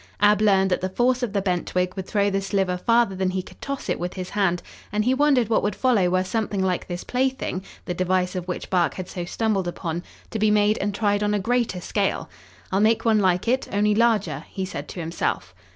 [0.19, 3.29] Ab learned that the force of the bent twig would throw the sliver farther than
[3.29, 6.63] he could toss it with his hand, and he wondered what would follow were something
[6.63, 10.01] like this plaything, the device of which Bark had so stumbled upon,
[10.31, 12.31] to be made and tried on a greater scale.
[12.71, 15.53] "I'll make one like it, only larger," he said to himself.